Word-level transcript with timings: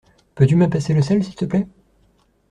Peux-tu 0.33 0.55
me 0.55 0.67
passer 0.67 0.95
le 0.95 1.03
sel 1.03 1.23
s'il 1.23 1.35
te 1.35 1.45
plaît? 1.45 1.67